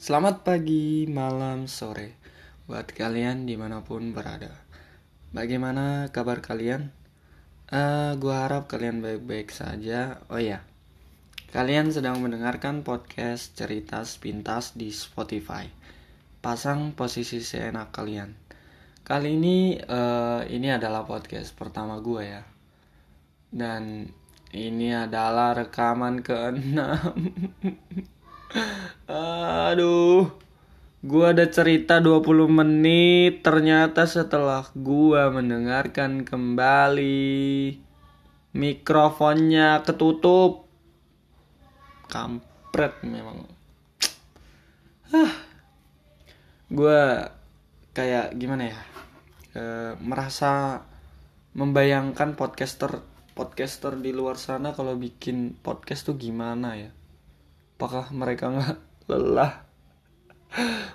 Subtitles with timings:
[0.00, 2.16] Selamat pagi, malam, sore.
[2.64, 4.48] Buat kalian di mana pun berada.
[5.36, 6.88] Bagaimana kabar kalian?
[7.68, 10.24] Uh, gua harap kalian baik-baik saja.
[10.32, 10.64] Oh ya,
[11.52, 15.68] kalian sedang mendengarkan podcast cerita sepintas di Spotify.
[16.40, 18.32] Pasang posisi seenak kalian.
[19.04, 22.40] Kali ini, uh, ini adalah podcast pertama gue ya.
[23.52, 24.08] Dan
[24.56, 26.72] ini adalah rekaman ke-6
[29.06, 30.30] Aduh.
[31.00, 37.72] Gua ada cerita 20 menit ternyata setelah gua mendengarkan kembali
[38.52, 40.68] mikrofonnya ketutup.
[42.12, 43.48] Kampret memang.
[45.08, 45.32] Hah.
[46.68, 47.32] Gua
[47.96, 48.80] kayak gimana ya?
[49.56, 49.62] E,
[50.04, 50.84] merasa
[51.56, 53.02] membayangkan podcaster
[53.34, 56.92] podcaster di luar sana kalau bikin podcast tuh gimana ya?
[57.80, 58.76] Apakah mereka nggak
[59.08, 59.64] lelah?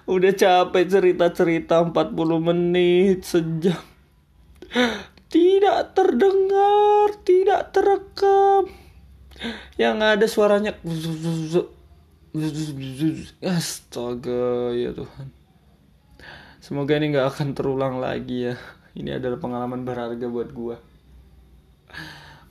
[0.06, 3.82] Udah capek cerita-cerita 40 menit sejam.
[5.26, 8.70] Tidak terdengar, tidak terekam.
[9.82, 10.78] Yang ada suaranya
[13.42, 15.28] Astaga ya Tuhan.
[16.62, 18.62] Semoga ini nggak akan terulang lagi ya.
[18.94, 20.78] Ini adalah pengalaman berharga buat gua.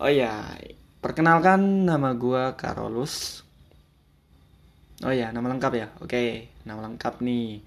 [0.02, 0.58] Oh ya,
[0.98, 3.43] perkenalkan nama gua Carolus.
[5.04, 5.86] Oh ya, nama lengkap ya.
[6.00, 7.60] Oke, nama lengkap nih.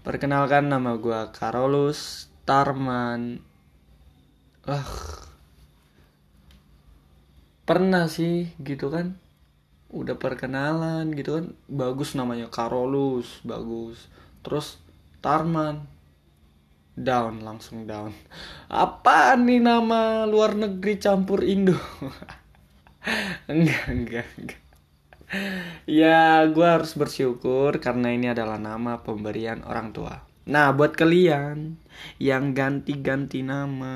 [0.00, 3.36] Perkenalkan nama gue Carolus Tarman.
[4.64, 4.88] Wah.
[7.68, 9.12] Pernah sih gitu kan.
[9.92, 11.52] Udah perkenalan gitu kan.
[11.68, 14.08] Bagus namanya Carolus, bagus.
[14.40, 14.80] Terus
[15.20, 15.84] Tarman.
[16.96, 18.16] Down, langsung down.
[18.72, 21.76] Apa nih nama luar negeri campur Indo?
[23.52, 24.69] enggak, enggak, enggak
[25.86, 30.26] ya gue harus bersyukur karena ini adalah nama pemberian orang tua.
[30.50, 31.78] Nah buat kalian
[32.18, 33.94] yang ganti-ganti nama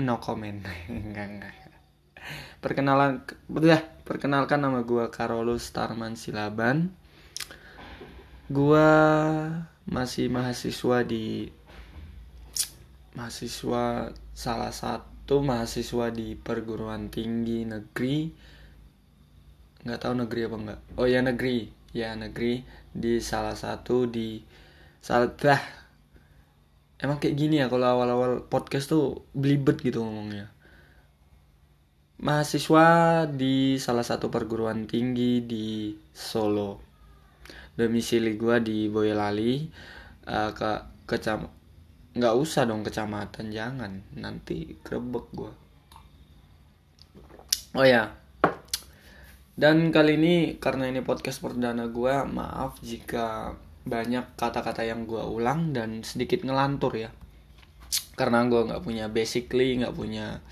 [0.00, 0.60] no comment.
[0.92, 1.54] Enggak enggak.
[2.60, 3.24] Perkenalan
[4.04, 6.92] perkenalkan nama gue Carolus Tarman Silaban.
[8.48, 8.88] Gue
[9.84, 11.48] masih mahasiswa di
[13.14, 18.32] mahasiswa salah satu mahasiswa di perguruan tinggi negeri
[19.84, 21.58] nggak tahu negeri apa enggak oh ya negeri.
[21.94, 24.42] Ya negeri di salah satu di
[24.98, 25.30] salah
[26.98, 30.50] emang kayak gini ya kalau awal-awal podcast tuh belibet gitu ngomongnya.
[32.18, 32.86] Mahasiswa
[33.30, 36.82] di salah satu perguruan tinggi di Solo.
[37.78, 39.70] Domisili gue di Boyolali.
[40.24, 40.72] Uh, ke
[41.06, 41.46] kecam
[42.16, 44.02] nggak usah dong kecamatan jangan.
[44.18, 45.52] Nanti grebek gue
[47.74, 48.14] oh ya
[49.54, 53.54] dan kali ini karena ini podcast perdana gue, maaf jika
[53.86, 57.10] banyak kata-kata yang gue ulang dan sedikit ngelantur ya.
[58.18, 60.42] Karena gue nggak punya basically nggak punya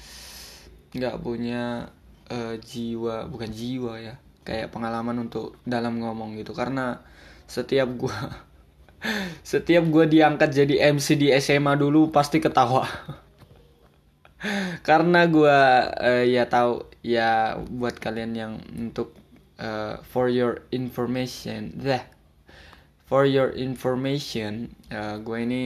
[0.92, 1.88] nggak punya
[2.28, 7.00] uh, jiwa bukan jiwa ya kayak pengalaman untuk dalam ngomong gitu karena
[7.48, 8.12] setiap gue
[9.52, 12.84] setiap gue diangkat jadi MC di SMA dulu pasti ketawa
[14.88, 15.58] karena gue
[16.02, 19.14] uh, ya tahu ya buat kalian yang untuk
[19.62, 22.02] uh, for your information dah
[23.06, 25.62] for your information uh, gue ini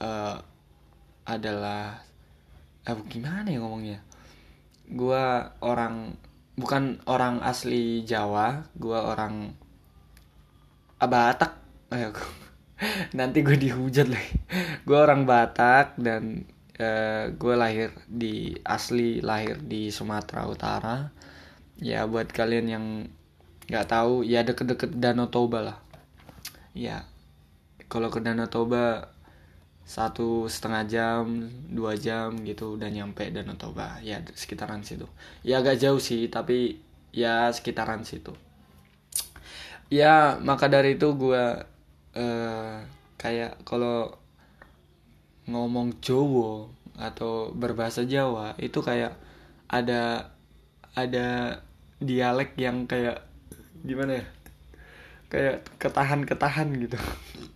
[0.00, 0.38] uh,
[1.28, 2.00] adalah
[2.88, 4.00] uh, gimana ya ngomongnya?
[4.88, 5.24] Gue
[5.60, 6.16] orang
[6.56, 9.52] bukan orang asli Jawa gue orang
[10.98, 11.52] Batak.
[13.18, 14.34] Nanti gue dihujat lagi.
[14.88, 20.96] Gue orang Batak dan eh, gue lahir di asli lahir di Sumatera Utara.
[21.78, 22.86] Ya buat kalian yang
[23.68, 25.78] nggak tahu ya deket-deket Danau Toba lah.
[26.72, 27.04] Ya
[27.90, 29.12] kalau ke Danau Toba
[29.88, 33.98] satu setengah jam dua jam gitu udah nyampe Danau Toba.
[34.02, 35.06] Ya sekitaran situ.
[35.42, 36.80] Ya agak jauh sih tapi
[37.12, 38.34] ya sekitaran situ.
[39.88, 41.44] Ya maka dari itu gue
[42.16, 42.76] uh,
[43.16, 44.12] kayak kalau
[45.48, 46.68] ngomong Jawa
[46.98, 49.16] atau berbahasa Jawa itu kayak
[49.68, 50.34] ada
[50.92, 51.60] ada
[51.98, 53.24] dialek yang kayak
[53.82, 54.26] gimana ya?
[55.28, 56.98] Kayak ketahan-ketahan gitu.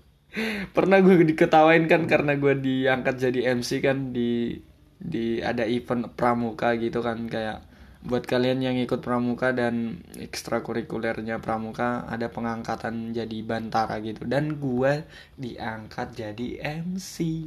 [0.76, 4.60] Pernah gue diketawain kan karena gue diangkat jadi MC kan di
[5.02, 7.66] di ada event pramuka gitu kan kayak
[8.02, 14.26] buat kalian yang ikut pramuka dan ekstrakurikulernya pramuka ada pengangkatan jadi bantara gitu.
[14.26, 15.06] Dan gue
[15.38, 16.48] diangkat jadi
[16.82, 17.46] MC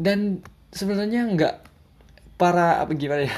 [0.00, 0.40] dan
[0.72, 1.54] sebenarnya nggak
[2.40, 3.36] para apa gimana ya?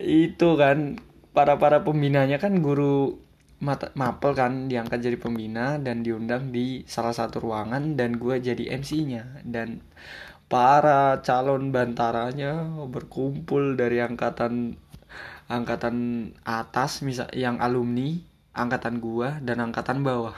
[0.00, 0.96] Itu kan
[1.36, 3.20] para para pembinanya kan guru
[3.60, 8.72] mata, mapel kan diangkat jadi pembina dan diundang di salah satu ruangan dan gue jadi
[8.80, 9.84] MC-nya dan
[10.48, 14.80] para calon bantaranya berkumpul dari angkatan
[15.46, 15.96] angkatan
[16.42, 18.16] atas misal yang alumni
[18.56, 20.34] angkatan gua dan angkatan bawah.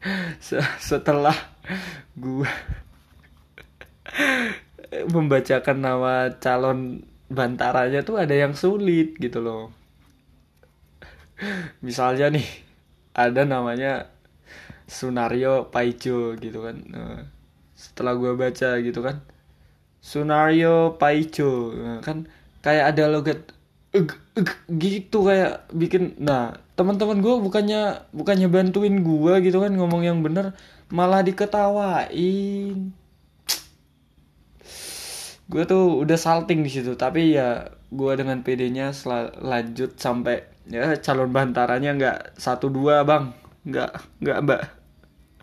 [0.80, 1.34] Setelah
[2.14, 2.48] gua
[5.14, 9.70] membacakan nama calon bantaranya tuh ada yang sulit gitu loh.
[11.86, 12.48] Misalnya nih
[13.16, 14.10] ada namanya
[14.90, 16.76] Sunario Paijo gitu kan.
[16.90, 17.22] Nah,
[17.80, 19.24] setelah gue baca gitu kan
[20.04, 22.28] Sunario Paijo nah, kan
[22.60, 23.40] kayak ada logat
[24.68, 30.52] gitu kayak bikin nah teman-teman gue bukannya bukannya bantuin gue gitu kan ngomong yang bener
[30.92, 32.92] malah diketawain
[35.50, 38.94] gue tuh udah salting di situ tapi ya gue dengan PD-nya
[39.42, 43.34] lanjut sampai ya calon bantaranya nggak satu dua bang.
[43.66, 43.90] Nggak
[44.22, 44.62] nggak mbak.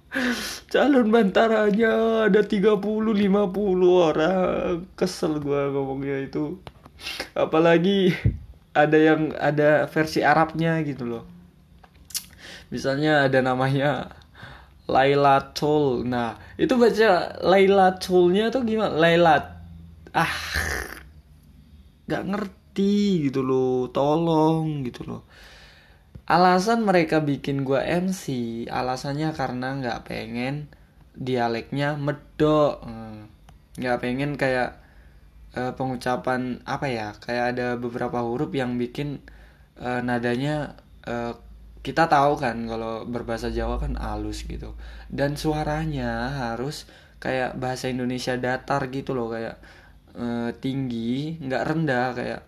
[0.71, 3.27] Calon bantaranya ada 30 50
[3.92, 4.88] orang.
[4.95, 6.63] Kesel gue ngomongnya itu.
[7.36, 8.15] Apalagi
[8.71, 11.24] ada yang ada versi Arabnya gitu loh.
[12.71, 14.15] Misalnya ada namanya
[14.88, 18.95] Laila Tul nah itu baca Laila Tulnya tuh gimana?
[18.95, 19.56] Laila
[20.18, 20.34] ah
[22.10, 25.22] nggak ngerti gitu loh tolong gitu loh.
[26.28, 28.25] Alasan mereka bikin gua MC
[28.68, 30.74] alasannya karena nggak pengen
[31.14, 32.81] dialeknya medok.
[32.81, 33.30] Hmm,
[33.78, 34.81] nggak pengen kayak
[35.54, 39.22] uh, pengucapan apa ya kayak ada beberapa huruf yang bikin
[39.78, 40.75] uh, nadanya
[41.06, 41.38] uh,
[41.86, 44.74] kita tahu kan kalau berbahasa Jawa kan halus gitu.
[45.08, 46.90] Dan suaranya harus
[47.24, 49.58] kayak bahasa Indonesia datar gitu loh kayak
[50.18, 52.42] uh, tinggi nggak rendah kayak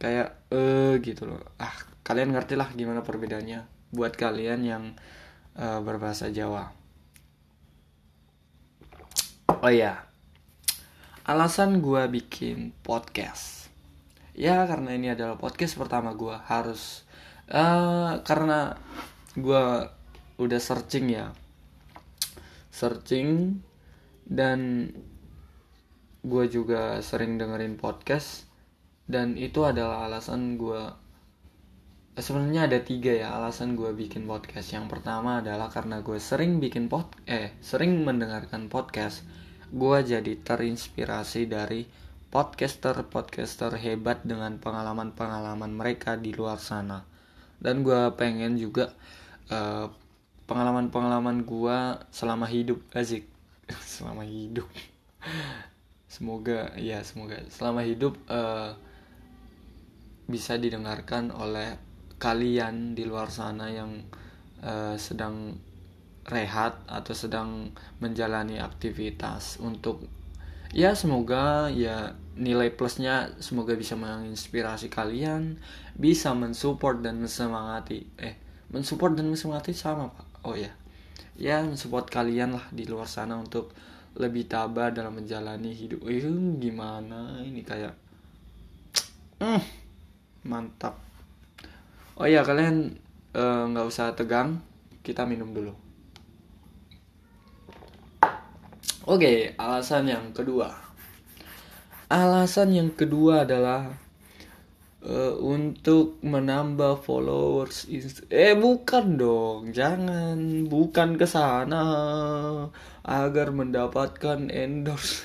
[0.00, 1.44] kayak eh uh, gitu loh.
[1.60, 4.84] Ah kalian ngerti lah gimana perbedaannya buat kalian yang
[5.60, 6.72] uh, berbahasa Jawa.
[9.60, 10.08] Oh ya
[11.28, 13.68] alasan gue bikin podcast.
[14.32, 17.04] Ya karena ini adalah podcast pertama gue harus
[17.52, 18.80] uh, karena
[19.36, 19.64] gue
[20.40, 21.36] udah searching ya.
[22.72, 23.60] Searching
[24.24, 24.88] dan
[26.26, 28.48] gue juga sering dengerin podcast
[29.08, 30.82] dan itu adalah alasan gue
[32.18, 34.74] eh, sebenarnya ada tiga ya alasan gue bikin podcast.
[34.74, 39.22] Yang pertama adalah karena gue sering bikin pod eh sering mendengarkan podcast
[39.68, 41.86] gue jadi terinspirasi dari
[42.28, 47.04] podcaster-podcaster hebat dengan pengalaman-pengalaman mereka di luar sana.
[47.56, 48.92] Dan gue pengen juga
[49.48, 49.88] uh,
[50.44, 51.78] pengalaman-pengalaman gue
[52.12, 52.80] selama hidup.
[52.92, 53.24] Asik.
[53.84, 54.64] Selama hidup
[56.08, 58.72] semoga ya semoga selama hidup uh,
[60.28, 61.76] bisa didengarkan oleh
[62.18, 64.02] kalian di luar sana yang
[64.64, 65.56] uh, sedang
[66.28, 67.72] rehat atau sedang
[68.02, 70.04] menjalani aktivitas untuk
[70.72, 75.56] ya semoga ya nilai plusnya semoga bisa menginspirasi kalian
[75.96, 80.26] bisa mensupport dan mensemangati eh mensupport dan mensemangati sama pak?
[80.44, 80.72] Oh ya.
[81.38, 83.72] Ya mensupport kalian lah di luar sana untuk
[84.18, 86.02] lebih tabah dalam menjalani hidup.
[86.10, 87.38] Itu gimana?
[87.46, 87.94] Ini kayak
[89.38, 89.62] mm,
[90.50, 90.98] mantap.
[92.18, 92.98] Oh ya kalian
[93.32, 94.58] eh, nggak uh, usah tegang.
[95.06, 95.72] Kita minum dulu.
[99.08, 100.68] Oke, alasan yang kedua.
[102.12, 103.88] Alasan yang kedua adalah
[105.04, 107.86] uh, untuk menambah followers.
[108.30, 111.84] Eh bukan dong, jangan, bukan ke sana
[113.04, 115.22] agar mendapatkan endorse.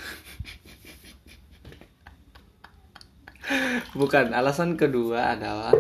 [4.00, 5.74] bukan, alasan kedua adalah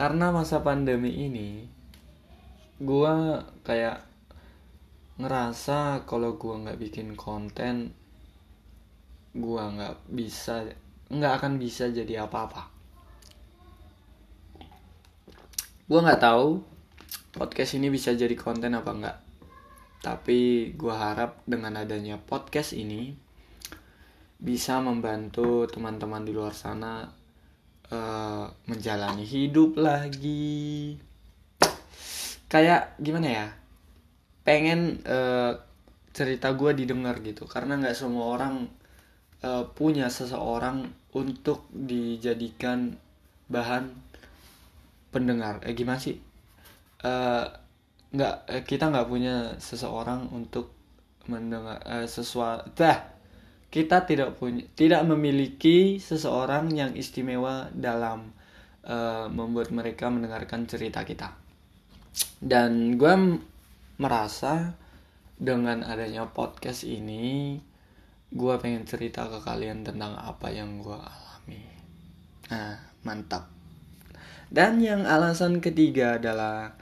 [0.00, 1.68] karena masa pandemi ini
[2.80, 4.08] gua kayak
[5.20, 7.92] ngerasa kalau gue nggak bikin konten
[9.36, 10.64] gue nggak bisa
[11.10, 12.70] nggak akan bisa jadi apa-apa.
[15.90, 16.62] Gue nggak tahu
[17.34, 19.18] podcast ini bisa jadi konten apa enggak
[20.00, 23.12] tapi gue harap dengan adanya podcast ini
[24.40, 27.04] bisa membantu teman-teman di luar sana
[27.92, 30.96] uh, menjalani hidup lagi.
[32.48, 33.46] Kayak gimana ya?
[34.40, 35.60] Pengen uh,
[36.16, 37.44] cerita gue didengar gitu.
[37.44, 38.64] Karena nggak semua orang
[39.44, 42.94] uh, punya seseorang untuk dijadikan
[43.50, 43.90] bahan
[45.10, 45.62] pendengar.
[45.66, 46.18] Eh gimana sih?
[47.00, 47.46] Uh,
[48.10, 50.74] nggak uh, kita nggak punya seseorang untuk
[51.30, 52.74] mendengar uh, sesuatu
[53.70, 58.34] kita tidak punya tidak memiliki seseorang yang istimewa dalam
[58.82, 61.30] uh, membuat mereka mendengarkan cerita kita.
[62.42, 63.38] Dan gue
[64.02, 64.74] merasa
[65.38, 67.56] dengan adanya podcast ini
[68.30, 71.62] gue pengen cerita ke kalian tentang apa yang gue alami.
[72.50, 73.50] Nah mantap.
[74.50, 76.74] Dan yang alasan ketiga adalah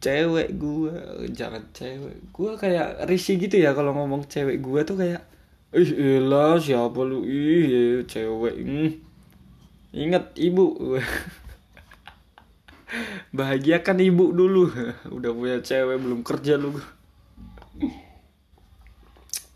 [0.00, 0.92] cewek gue
[1.36, 2.16] jangan cewek.
[2.32, 5.22] Gue kayak risih gitu ya kalau ngomong cewek gue tuh kayak
[5.76, 7.28] ih elah siapa lu?
[7.28, 8.90] Ih cewek hmm.
[9.92, 10.72] ingat ibu.
[13.36, 14.72] Bahagiakan ibu dulu.
[15.16, 16.72] Udah punya cewek belum kerja lu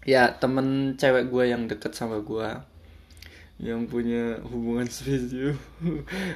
[0.06, 2.46] ya temen cewek gue yang deket sama gue
[3.58, 5.58] yang punya hubungan spesial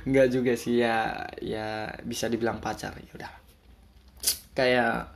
[0.09, 3.33] nggak juga sih ya ya bisa dibilang pacar ya udah.
[4.53, 5.15] Kayak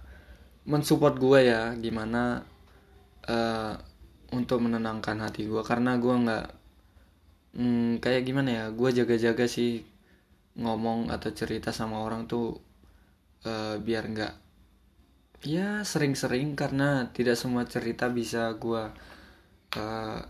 [0.65, 2.41] mensupport gue ya gimana
[3.29, 3.75] uh,
[4.33, 6.47] untuk menenangkan hati gue karena gue nggak
[7.59, 9.85] hmm, kayak gimana ya gue jaga-jaga sih
[10.55, 12.57] ngomong atau cerita sama orang tuh
[13.45, 14.44] uh, biar nggak
[15.43, 18.85] ya sering-sering karena tidak semua cerita bisa gue
[19.76, 20.21] uh,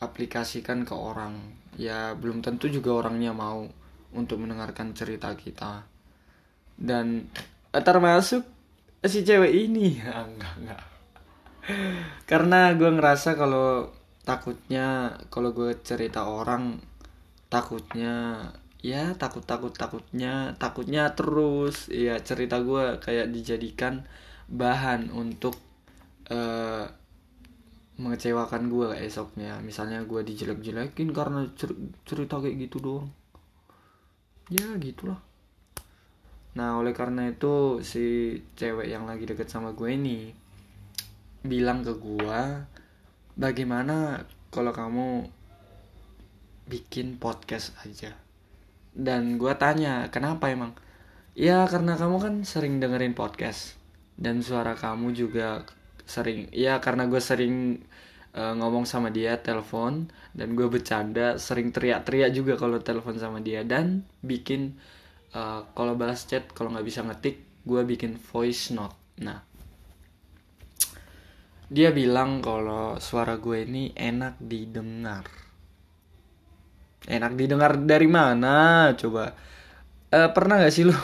[0.00, 1.40] aplikasikan ke orang.
[1.76, 3.66] Ya belum tentu juga orangnya mau
[4.12, 5.84] untuk mendengarkan cerita kita.
[6.76, 7.28] Dan
[7.72, 8.44] eh, termasuk
[9.04, 10.00] si cewek ini.
[10.30, 10.82] Enggak enggak.
[12.30, 13.90] Karena gue ngerasa kalau
[14.22, 16.78] takutnya kalau gue cerita orang
[17.46, 18.42] takutnya
[18.84, 21.88] ya takut takut takutnya takutnya terus.
[21.92, 24.04] Ya cerita gue kayak dijadikan
[24.50, 25.56] bahan untuk
[26.32, 26.86] uh,
[27.96, 29.60] mengecewakan gue esoknya.
[29.64, 31.48] Misalnya gue dijelek-jelekin karena
[32.04, 33.08] cerita kayak gitu doang.
[34.52, 35.18] Ya gitulah.
[36.56, 40.32] Nah oleh karena itu si cewek yang lagi deket sama gue ini
[41.44, 42.40] bilang ke gue
[43.38, 45.28] bagaimana kalau kamu
[46.66, 48.25] bikin podcast aja
[48.96, 50.72] dan gue tanya kenapa emang?
[51.36, 53.76] Ya karena kamu kan sering dengerin podcast.
[54.16, 55.68] Dan suara kamu juga
[56.08, 57.84] sering ya karena gue sering
[58.32, 60.08] uh, ngomong sama dia telepon.
[60.32, 63.68] Dan gue bercanda sering teriak-teriak juga kalau telepon sama dia.
[63.68, 64.80] Dan bikin
[65.36, 68.96] uh, kalau balas chat kalau nggak bisa ngetik gue bikin voice note.
[69.20, 69.44] Nah
[71.68, 75.45] dia bilang kalau suara gue ini enak didengar
[77.04, 78.90] enak didengar dari mana?
[78.96, 79.36] Coba.
[80.08, 80.94] Uh, pernah gak sih lo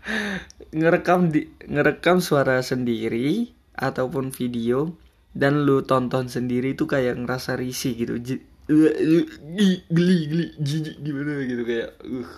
[0.78, 4.96] ngerekam di ngerekam suara sendiri ataupun video
[5.36, 8.14] dan lu tonton sendiri itu kayak ngerasa risih gitu?
[8.18, 12.30] J geli geli jijik gimana gitu kayak uh.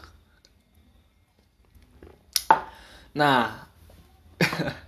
[3.16, 3.64] nah.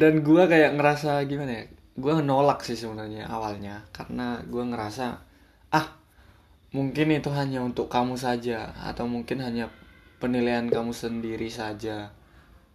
[0.00, 1.64] Dan gua kayak ngerasa gimana ya?
[1.96, 5.06] Gua nolak sih sebenarnya awalnya karena gua ngerasa
[5.72, 5.86] ah
[6.76, 9.72] mungkin itu hanya untuk kamu saja atau mungkin hanya
[10.20, 12.12] penilaian kamu sendiri saja.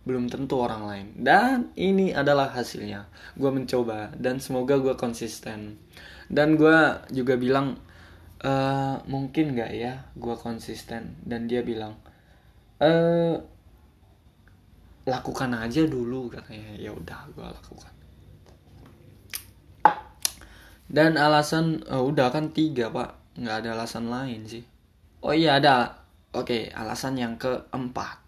[0.01, 1.07] Belum tentu orang lain.
[1.21, 3.05] Dan ini adalah hasilnya.
[3.37, 5.77] Gue mencoba dan semoga gue konsisten.
[6.25, 6.77] Dan gue
[7.13, 7.77] juga bilang
[8.41, 8.53] e,
[9.05, 11.21] mungkin gak ya gue konsisten?
[11.21, 11.93] Dan dia bilang
[12.81, 12.91] e,
[15.05, 16.73] lakukan aja dulu katanya.
[16.81, 17.93] Ya udah gue lakukan.
[20.89, 24.63] Dan alasan oh, udah kan tiga pak nggak ada alasan lain sih.
[25.23, 26.03] Oh iya ada.
[26.35, 28.19] Oke alasan yang keempat.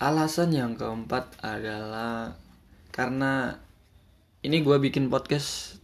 [0.00, 2.34] Alasan yang keempat adalah
[2.90, 3.60] karena
[4.40, 5.76] ini gue bikin podcast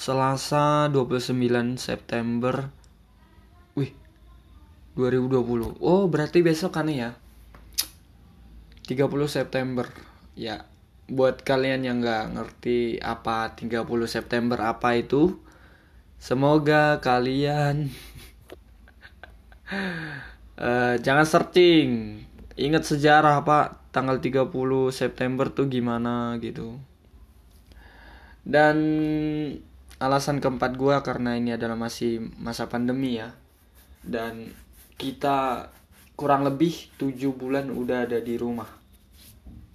[0.00, 2.72] Selasa 29 September.
[3.76, 3.92] Wih
[4.96, 7.14] 2020 Oh berarti besok kan ya?
[8.88, 8.96] 30
[9.28, 9.86] September.
[10.32, 10.64] Ya
[11.10, 15.49] Buat kalian yang nggak ngerti apa 30 September apa itu
[16.20, 17.88] Semoga kalian
[20.60, 22.20] uh, jangan searching.
[22.60, 24.52] Ingat sejarah Pak, tanggal 30
[24.92, 26.76] September tuh gimana gitu.
[28.44, 28.76] Dan
[29.96, 33.32] alasan keempat gua karena ini adalah masih masa pandemi ya.
[34.04, 34.52] Dan
[35.00, 35.72] kita
[36.20, 38.68] kurang lebih 7 bulan udah ada di rumah.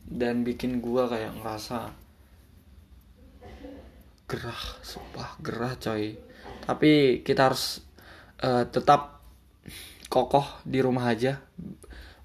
[0.05, 2.04] Dan bikin gua kayak ngerasa
[4.25, 6.17] gerah, sumpah gerah coy.
[6.65, 7.81] Tapi kita harus
[8.41, 9.21] uh, tetap
[10.09, 11.41] kokoh di rumah aja.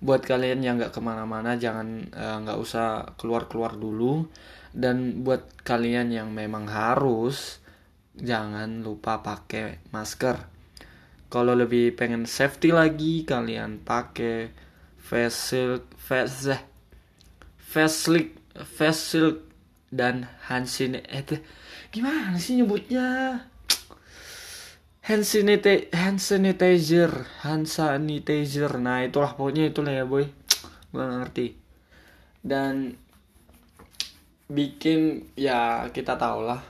[0.00, 4.24] Buat kalian yang nggak ke mana-mana jangan eh, nggak uh, usah keluar-keluar dulu.
[4.72, 7.60] Dan buat kalian yang memang harus
[8.16, 10.40] jangan lupa pakai masker.
[11.28, 14.50] Kalau lebih pengen safety lagi kalian pakai
[14.96, 16.62] face shield face eh,
[17.60, 18.30] face shield
[18.64, 19.36] face shield
[19.92, 21.44] dan hand sanitizer
[21.90, 23.38] gimana sih nyebutnya?
[25.00, 28.70] Hand sanitizer hand sanitizer hand sanitizer.
[28.78, 30.26] Nah itulah pokoknya itulah ya boy.
[30.94, 31.46] Gue ngerti.
[32.40, 32.94] Dan
[34.50, 36.62] bikin ya kita tau lah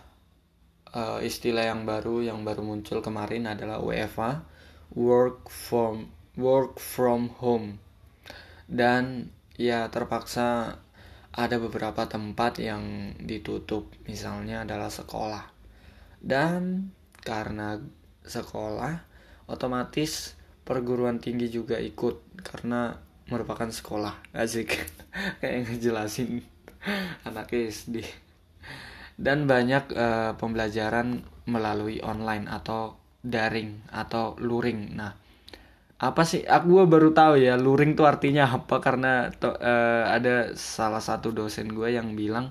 [0.96, 4.44] uh, istilah yang baru yang baru muncul kemarin adalah WFA
[4.96, 6.08] work from
[6.40, 7.76] work from home.
[8.64, 9.28] Dan
[9.60, 10.80] ya terpaksa
[11.30, 15.44] ada beberapa tempat yang ditutup misalnya adalah sekolah.
[16.20, 16.90] Dan
[17.22, 17.80] karena
[18.26, 19.06] sekolah
[19.46, 20.34] otomatis
[20.66, 22.98] perguruan tinggi juga ikut karena
[23.30, 24.34] merupakan sekolah.
[24.34, 24.74] Asik
[25.40, 26.42] kayak ngejelasin
[27.28, 28.02] anak SD
[29.20, 34.96] dan banyak uh, pembelajaran melalui online atau daring atau luring.
[34.96, 35.12] Nah
[36.00, 36.40] apa sih?
[36.48, 41.68] Aku baru tahu ya luring tuh artinya apa karena to, uh, ada salah satu dosen
[41.76, 42.48] gue yang bilang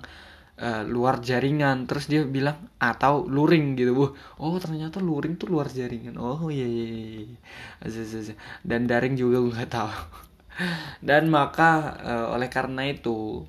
[0.62, 1.90] uh, luar jaringan.
[1.90, 3.92] Terus dia bilang atau luring gitu.
[3.98, 4.06] Bu
[4.38, 6.14] oh ternyata luring tuh luar jaringan.
[6.22, 7.22] Oh iya iya, iya.
[7.26, 8.34] iya.
[8.62, 9.90] dan daring juga gue nggak tahu.
[11.08, 13.42] Dan maka uh, oleh karena itu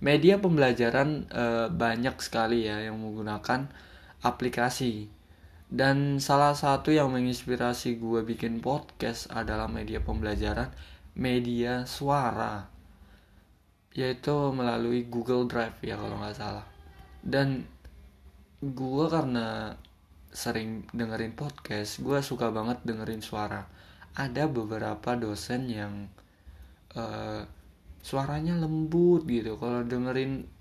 [0.00, 3.68] media pembelajaran e, banyak sekali ya yang menggunakan
[4.20, 5.08] aplikasi
[5.76, 10.72] dan salah satu yang menginspirasi gue bikin podcast adalah media pembelajaran
[11.20, 12.64] media suara.
[13.92, 16.64] Yaitu melalui Google Drive ya kalau nggak salah.
[17.20, 17.68] Dan
[18.64, 19.76] gue karena
[20.32, 23.68] sering dengerin podcast gue suka banget dengerin suara.
[24.16, 26.08] Ada beberapa dosen yang
[26.96, 27.44] uh,
[28.00, 29.60] suaranya lembut gitu.
[29.60, 30.55] Kalau dengerin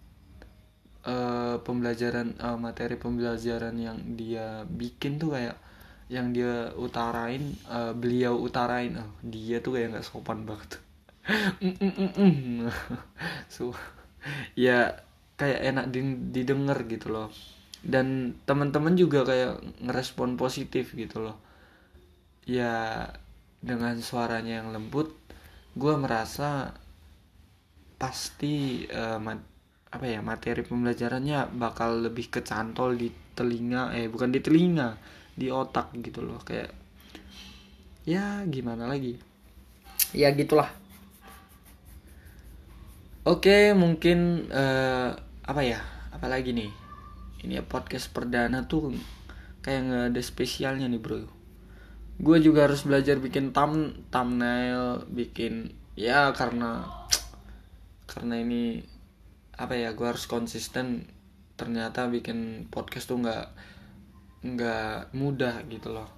[1.06, 5.58] uh, pembelajaran uh, materi pembelajaran yang dia bikin tuh kayak
[6.06, 8.94] yang dia utarain uh, beliau utarain.
[8.98, 10.82] Oh, dia tuh kayak nggak sopan banget.
[13.54, 13.74] So
[14.58, 15.02] ya
[15.38, 15.86] kayak enak
[16.34, 17.30] didengar gitu loh.
[17.86, 21.38] Dan teman-teman juga kayak ngerespon positif gitu loh.
[22.46, 23.10] Ya
[23.66, 25.10] dengan suaranya yang lembut
[25.74, 26.72] gue merasa
[27.98, 29.18] pasti uh,
[29.96, 35.00] apa ya materi pembelajarannya bakal lebih kecantol di telinga eh bukan di telinga
[35.32, 36.44] di otak gitu loh.
[36.44, 36.76] Kayak
[38.04, 39.16] ya gimana lagi?
[40.12, 40.68] Ya gitulah.
[43.24, 45.16] Oke mungkin uh,
[45.48, 45.80] apa ya
[46.12, 46.72] apalagi nih?
[47.48, 48.92] Ini ya podcast perdana tuh
[49.64, 51.24] kayak nggak ada spesialnya nih bro.
[52.20, 56.84] Gue juga harus belajar bikin thumb thumbnail bikin ya karena
[58.12, 58.95] karena ini
[59.56, 61.08] apa ya gue harus konsisten
[61.56, 63.48] ternyata bikin podcast tuh nggak
[64.46, 66.10] nggak mudah gitu loh.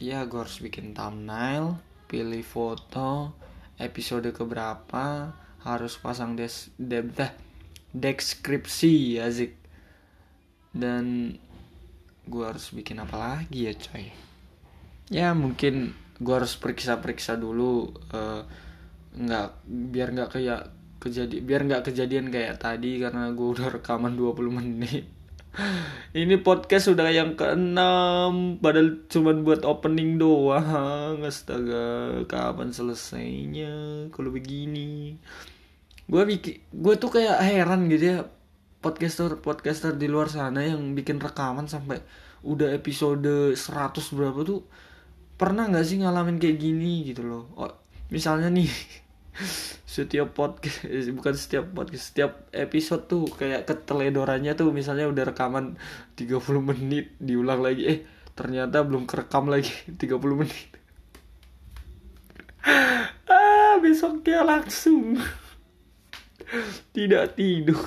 [0.00, 1.78] Iya gue harus bikin thumbnail
[2.10, 3.36] pilih foto
[3.78, 7.28] episode keberapa harus pasang des de, de,
[7.94, 9.56] deskripsi ya zik
[10.74, 11.36] dan
[12.24, 14.10] gue harus bikin apa lagi ya coy?
[15.12, 18.42] Ya mungkin gue harus periksa-periksa dulu uh,
[19.14, 20.62] nggak biar nggak kayak
[21.04, 25.04] kejadian biar nggak kejadian kayak tadi karena gue udah rekaman 20 menit.
[26.10, 31.22] Ini podcast sudah yang keenam padahal cuma buat opening doang.
[31.22, 35.14] Astaga kapan selesainya kalau begini?
[36.10, 38.18] Gue bikin gue tuh kayak heran gitu ya
[38.82, 42.02] podcaster podcaster di luar sana yang bikin rekaman sampai
[42.44, 43.56] udah episode 100
[44.12, 44.60] berapa tuh
[45.40, 47.44] pernah nggak sih ngalamin kayak gini gitu loh?
[47.56, 47.72] Oh,
[48.10, 48.68] misalnya nih
[49.84, 55.74] setiap podcast eh, bukan setiap podcast setiap episode tuh kayak keteledorannya tuh misalnya udah rekaman
[56.14, 57.98] 30 menit diulang lagi eh
[58.34, 59.70] ternyata belum kerekam lagi
[60.00, 60.70] 30 menit.
[63.24, 65.18] Ah besoknya langsung.
[66.94, 67.82] Tidak tidur.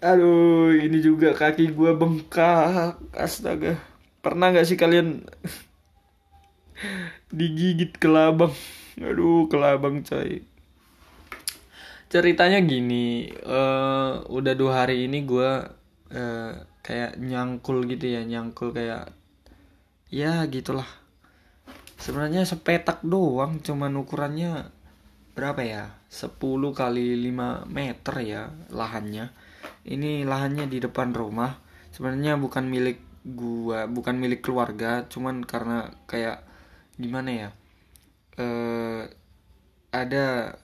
[0.00, 3.00] Aduh ini juga kaki gue bengkak.
[3.16, 3.80] Astaga.
[4.20, 5.24] Pernah nggak sih kalian
[7.30, 8.52] digigit kelabang
[9.00, 10.44] aduh kelabang coy.
[12.10, 15.50] Ceritanya gini uh, udah dua hari ini gue
[16.10, 19.14] uh, kayak nyangkul gitu ya nyangkul kayak
[20.10, 20.88] ya gitulah.
[22.00, 24.72] Sebenarnya sepetak doang cuman ukurannya
[25.38, 25.84] berapa ya?
[26.10, 26.34] 10
[26.74, 28.42] kali 5 meter ya
[28.74, 29.30] lahannya.
[29.86, 31.62] Ini lahannya di depan rumah.
[31.94, 36.49] Sebenarnya bukan milik gua bukan milik keluarga cuman karena kayak
[37.00, 37.48] gimana ya?
[38.38, 39.08] Uh,
[39.90, 40.54] ada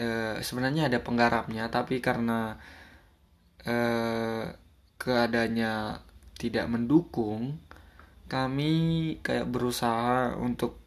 [0.00, 2.56] uh, sebenarnya ada penggarapnya tapi karena
[3.68, 4.44] uh,
[4.98, 6.02] keadaannya
[6.38, 7.60] tidak mendukung
[8.28, 8.72] kami
[9.24, 10.78] kayak berusaha untuk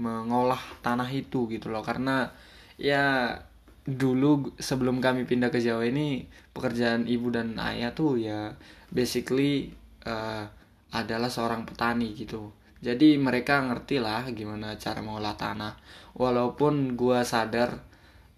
[0.00, 1.84] mengolah tanah itu gitu loh.
[1.86, 2.32] Karena
[2.80, 3.38] ya
[3.84, 6.24] dulu sebelum kami pindah ke Jawa ini
[6.56, 8.56] pekerjaan ibu dan ayah tuh ya
[8.88, 9.76] basically
[10.08, 10.48] uh,
[10.94, 12.48] adalah seorang petani gitu
[12.82, 15.74] jadi mereka ngerti lah gimana cara mengolah tanah.
[16.14, 17.78] Walaupun gue sadar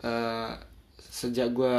[0.05, 0.53] uh,
[0.99, 1.77] sejak gue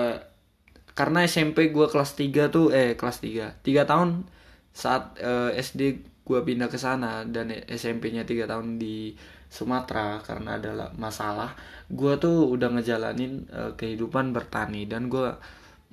[0.98, 4.26] karena SMP gue kelas 3 tuh eh kelas 3 3 tahun
[4.74, 5.82] saat uh, SD
[6.26, 9.14] gue pindah ke sana dan SMP-nya 3 tahun di
[9.48, 11.56] Sumatera karena ada masalah
[11.88, 15.38] gue tuh udah ngejalanin uh, kehidupan bertani dan gue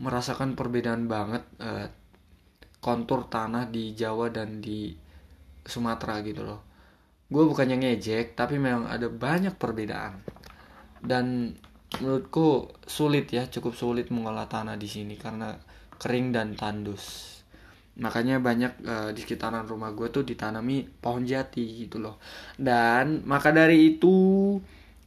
[0.01, 1.87] merasakan perbedaan banget uh,
[2.83, 5.04] kontur tanah di Jawa dan di
[5.65, 6.61] Sumatera gitu loh.
[7.27, 10.21] Gue bukannya ngejek tapi memang ada banyak perbedaan.
[11.01, 11.57] Dan
[12.01, 15.57] menurutku sulit ya cukup sulit mengolah tanah di sini karena
[15.97, 17.35] kering dan tandus.
[17.95, 22.19] Makanya banyak uh, di sekitaran rumah gue tuh ditanami pohon jati gitu loh.
[22.59, 24.15] Dan maka dari itu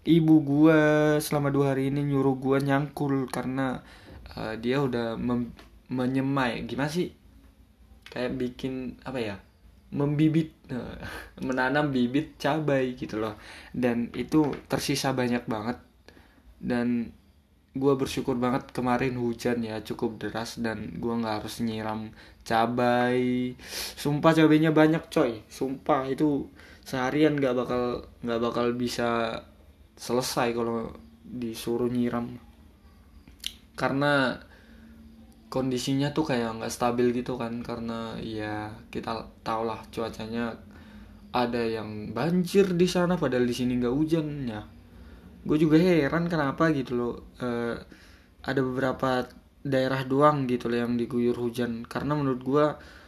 [0.07, 0.79] ibu gue
[1.19, 3.83] selama dua hari ini nyuruh gue nyangkul karena
[4.39, 5.19] uh, dia udah
[5.91, 6.63] menyemai.
[6.63, 7.11] Gimana sih?
[8.07, 9.35] Kayak bikin apa ya
[9.93, 10.51] membibit
[11.47, 13.35] menanam bibit cabai gitu loh.
[13.71, 15.77] Dan itu tersisa banyak banget.
[16.57, 17.13] Dan
[17.77, 22.11] gue bersyukur banget kemarin hujan ya cukup deras dan gue nggak harus nyiram
[22.43, 23.53] cabai.
[23.95, 25.45] Sumpah cabainya banyak coy.
[25.47, 26.49] Sumpah itu
[26.87, 29.39] seharian nggak bakal nggak bakal bisa
[29.95, 30.91] selesai kalau
[31.23, 32.39] disuruh nyiram.
[33.77, 34.41] Karena
[35.47, 40.59] kondisinya tuh kayak nggak stabil gitu kan karena ya kita tau lah cuacanya
[41.31, 44.27] ada yang banjir di sana padahal di sini nggak hujan.
[44.47, 44.61] Ya
[45.47, 47.79] gue juga heran kenapa gitu loh uh,
[48.43, 49.23] ada beberapa
[49.63, 51.87] daerah doang gitu loh yang diguyur hujan.
[51.87, 52.65] Karena menurut gue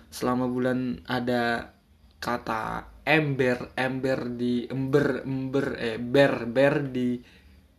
[0.09, 1.75] selama bulan ada
[2.19, 7.19] kata ember ember di ember ember eh ber ber di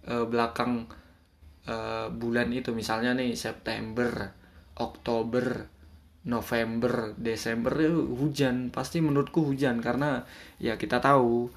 [0.09, 0.85] uh, belakang
[1.69, 2.77] uh, bulan itu.
[2.77, 4.40] Misalnya nih September
[4.81, 5.69] Oktober
[6.25, 8.73] November Desember itu hujan.
[8.73, 10.25] Pasti menurutku hujan karena
[10.57, 11.49] ya kita tahu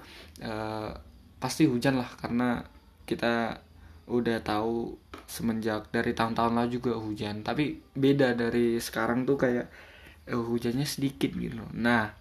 [0.43, 0.91] uh,
[1.39, 2.63] pasti hujan lah karena
[3.07, 3.63] kita
[4.07, 7.41] udah tahu semenjak dari tahun-tahun lalu juga hujan.
[7.47, 9.67] Tapi beda dari sekarang tuh kayak
[10.27, 12.15] eh, hujannya sedikit gitu nah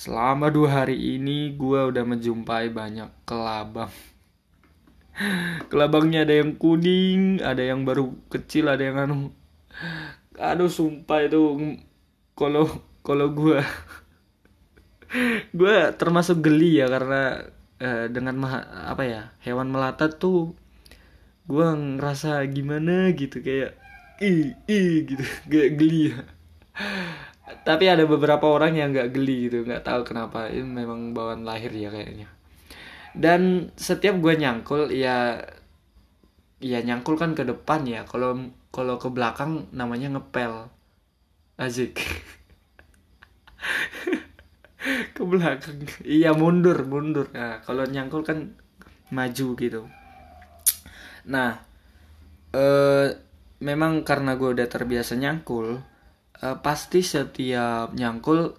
[0.00, 3.92] selama dua hari ini gue udah menjumpai banyak kelabang.
[5.70, 9.28] Kelabangnya ada yang kuning ada yang baru kecil ada yang anu
[10.38, 11.40] aduh sumpah itu
[12.38, 12.66] kalau
[13.04, 13.60] kalau gue
[15.50, 17.50] gue termasuk geli ya karena
[17.82, 20.54] uh, dengan maha, apa ya hewan melata tuh
[21.50, 23.74] gue ngerasa gimana gitu kayak
[24.22, 26.18] ih ih gitu gak geli ya.
[27.66, 31.74] Tapi ada beberapa orang yang nggak geli gitu nggak tahu kenapa ini memang bawaan lahir
[31.74, 32.30] ya kayaknya.
[33.10, 35.42] Dan setiap gue nyangkul ya
[36.62, 40.70] ya nyangkul kan ke depan ya kalau kalau ke belakang namanya ngepel.
[41.58, 41.98] Azik.
[45.14, 45.84] Ke belakang.
[46.06, 47.28] Iya mundur mundur.
[47.36, 48.56] Nah kalau nyangkul kan
[49.12, 49.82] maju gitu.
[51.28, 51.60] Nah
[52.56, 53.08] eh
[53.60, 55.78] memang karena gue udah terbiasa nyangkul
[56.40, 58.56] eh, pasti setiap nyangkul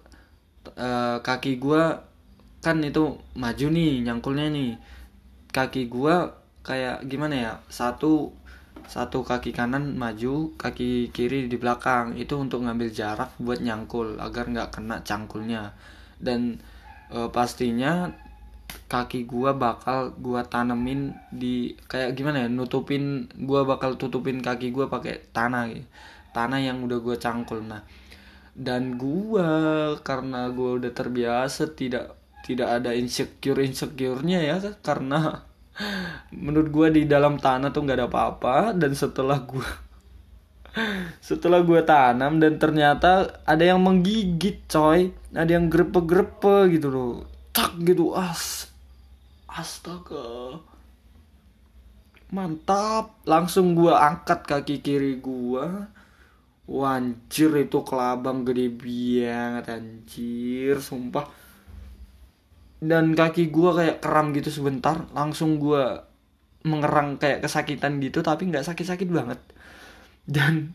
[0.78, 1.82] eh, kaki gue
[2.62, 4.78] kan itu maju nih nyangkulnya nih.
[5.50, 6.14] Kaki gue
[6.62, 7.52] kayak gimana ya?
[7.66, 8.30] Satu
[8.88, 12.18] satu kaki kanan maju kaki kiri di belakang.
[12.18, 15.74] Itu untuk ngambil jarak buat nyangkul agar nggak kena cangkulnya.
[16.18, 16.58] Dan
[17.10, 18.10] uh, pastinya
[18.88, 24.88] kaki gua bakal gua tanemin di kayak gimana ya nutupin gua bakal tutupin kaki gua
[24.88, 25.68] pakai tanah
[26.32, 27.60] tanah yang udah gua cangkul.
[27.64, 27.84] Nah
[28.52, 29.48] dan gua
[30.04, 35.46] karena gua udah terbiasa tidak tidak ada insecure insecurenya ya karena
[36.34, 39.64] menurut gua di dalam tanah tuh nggak ada apa-apa dan setelah gua
[41.28, 45.12] setelah gue tanam dan ternyata ada yang menggigit coy.
[45.32, 47.12] Ada yang grepe-grepe gitu loh.
[47.52, 48.72] Tak gitu as
[49.48, 50.60] astaga.
[52.32, 53.20] Mantap.
[53.28, 55.64] Langsung gue angkat kaki kiri gue
[56.62, 61.26] Wanjir itu kelabang gede banget anjir sumpah
[62.82, 66.02] dan kaki gue kayak kram gitu sebentar langsung gue
[66.66, 69.38] mengerang kayak kesakitan gitu tapi nggak sakit-sakit banget.
[70.26, 70.74] Dan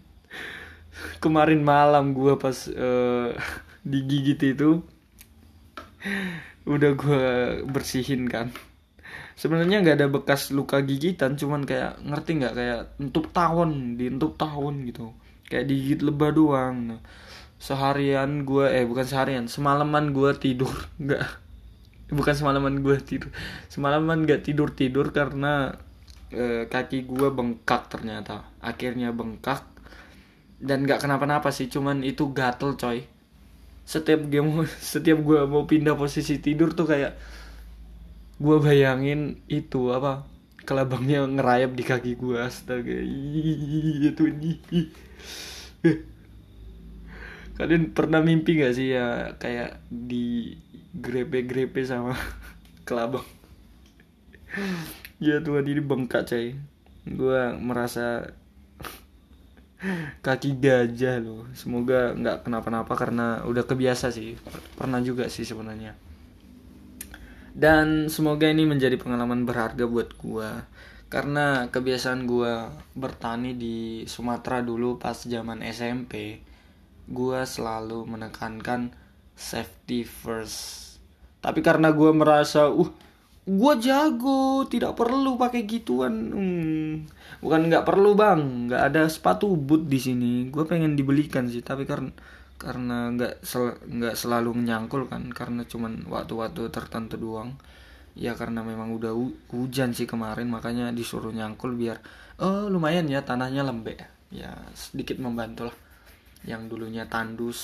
[1.23, 3.35] kemarin malam gue pas uh,
[3.83, 4.79] digigit itu
[6.63, 7.25] udah gue
[7.67, 8.55] bersihin kan.
[9.35, 12.53] Sebenarnya nggak ada bekas luka gigitan cuman kayak ngerti nggak?
[12.55, 15.11] Kayak untuk tahun di untuk tahun gitu.
[15.51, 17.03] Kayak digigit lebah doang.
[17.59, 20.71] Seharian gue eh bukan seharian semalaman gue tidur
[21.03, 21.46] nggak
[22.11, 23.31] bukan semalaman gue tidur.
[23.67, 25.75] Semalaman nggak tidur tidur karena
[26.31, 28.47] eh, kaki gue bengkak ternyata.
[28.63, 29.63] Akhirnya bengkak.
[30.57, 33.03] Dan nggak kenapa-napa sih cuman itu gatel coy.
[33.87, 37.13] Setiap game setiap gue mau pindah posisi tidur tuh kayak
[38.37, 40.21] gue bayangin itu apa
[40.67, 42.97] kelabangnya ngerayap di kaki gue astaga.
[44.11, 44.51] Itu ini
[47.57, 50.53] kalian pernah mimpi gak sih ya kayak di
[50.97, 52.17] grepe-grepe sama
[52.87, 53.25] kelabang.
[55.21, 56.57] Ya Tuhan ini bengkak coy.
[57.05, 58.33] Gue merasa
[60.25, 61.45] kaki gajah loh.
[61.53, 64.33] Semoga nggak kenapa-napa karena udah kebiasa sih.
[64.73, 65.93] Pernah juga sih sebenarnya.
[67.57, 70.49] Dan semoga ini menjadi pengalaman berharga buat gue
[71.07, 72.53] karena kebiasaan gue
[72.93, 76.43] bertani di Sumatera dulu pas zaman SMP
[77.07, 78.91] gue selalu menekankan
[79.31, 80.86] safety first
[81.47, 82.91] tapi karena gue merasa uh
[83.47, 86.11] gue jago tidak perlu pakai gituan.
[86.35, 87.07] Hmm,
[87.39, 88.67] bukan nggak perlu bang.
[88.67, 90.51] Nggak ada sepatu boot di sini.
[90.51, 92.11] Gue pengen dibelikan sih tapi karena
[92.59, 97.55] karena nggak sel, nggak selalu menyangkul kan karena cuman waktu-waktu tertentu doang.
[98.19, 102.03] Ya karena memang udah hu hujan sih kemarin makanya disuruh nyangkul biar
[102.43, 104.03] oh lumayan ya tanahnya lembek.
[104.35, 105.77] Ya sedikit membantu lah
[106.43, 107.55] yang dulunya tandus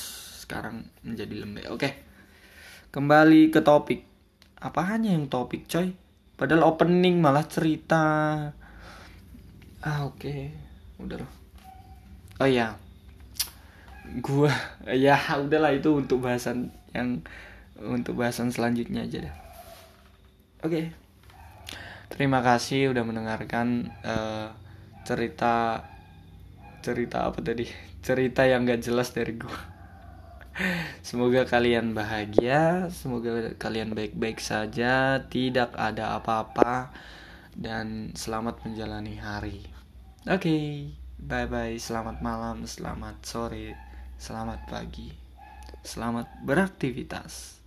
[0.47, 1.67] sekarang menjadi lembek.
[1.67, 2.12] Oke
[2.93, 4.05] kembali ke topik.
[4.61, 5.97] Apa hanya yang topik coy?
[6.37, 8.05] Padahal opening malah cerita.
[9.81, 10.21] Ah oke.
[10.21, 10.53] Okay.
[11.01, 11.43] udah loh
[12.43, 12.75] oh ya
[14.19, 14.51] gua
[14.89, 17.21] ya udahlah itu untuk bahasan yang
[17.79, 19.35] untuk bahasan selanjutnya aja dah.
[20.63, 20.69] Oke.
[20.69, 20.85] Okay.
[22.13, 24.53] terima kasih udah mendengarkan uh,
[25.07, 25.87] cerita
[26.83, 27.65] cerita apa tadi?
[28.03, 29.72] Cerita yang gak jelas dari gua
[31.01, 36.93] Semoga kalian bahagia, semoga kalian baik-baik saja, tidak ada apa-apa,
[37.57, 39.65] dan selamat menjalani hari.
[40.29, 40.65] Oke, okay,
[41.17, 43.73] bye-bye, selamat malam, selamat sore,
[44.21, 45.09] selamat pagi,
[45.81, 47.62] selamat beraktivitas.